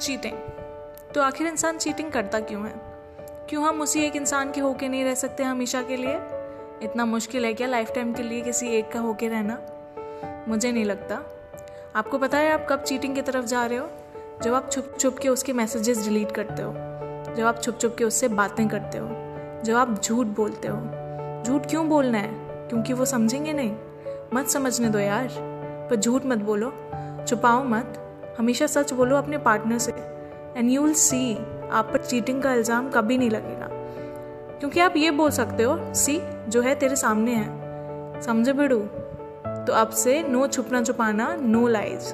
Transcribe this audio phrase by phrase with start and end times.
[0.00, 0.36] Cheating.
[1.14, 2.74] तो आखिर इंसान चीटिंग करता क्यों है?
[3.48, 6.14] क्यों हम उसी एक इंसान के होके नहीं रह सकते हमेशा के लिए?
[6.82, 9.60] इतना मुश्किल है क्या लाइफ टाइम के लिए किसी एक का होके रहना?
[10.48, 11.22] मुझे नहीं लगता।
[11.96, 13.88] आपको पता है आप कब चीटिंग की तरफ़ जा रहे हो?
[14.42, 16.72] जब आप छुप छुप के उसके मैसेजेस डिलीट करते हो।
[17.34, 19.08] जब आप छुप छुप के उससे बातें करते हो।
[19.62, 20.76] जब आप झूठ बोलते हो।
[21.44, 22.30] झूठ क्यों बोलना है?
[22.68, 23.76] क्योंकि वो समझेंगे नहीं।
[24.34, 25.28] मत समझने दो यार।
[25.90, 26.70] पर झूठ मत बोलो।
[27.28, 29.92] छुपाओ मत। हमेशा सच बोलो अपने पार्टनर से
[30.56, 31.36] एंड यू विल सी
[31.70, 33.68] आप पर चीटिंग का इल्ज़ाम कभी नहीं लगेगा।
[34.58, 38.78] क्योंकि आप ये बोल सकते हो, सी, जो है तेरे सामने है। समझे बिड़ू
[39.66, 42.12] तो आपसे नो छुपना छुपाना नो लाइज